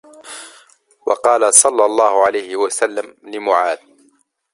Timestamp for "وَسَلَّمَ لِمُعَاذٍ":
2.55-3.77